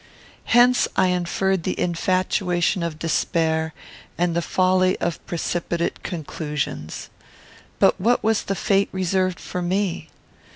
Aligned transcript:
Hence 0.45 0.87
I 0.95 1.09
inferred 1.09 1.61
the 1.61 1.79
infatuation 1.79 2.81
of 2.81 2.97
despair, 2.97 3.71
and 4.17 4.35
the 4.35 4.41
folly 4.41 4.97
of 4.99 5.23
precipitate 5.27 6.01
conclusions. 6.01 7.11
But 7.77 8.01
what 8.01 8.23
was 8.23 8.45
the 8.45 8.55
fate 8.55 8.89
reserved 8.91 9.39
for 9.39 9.61
me? 9.61 10.09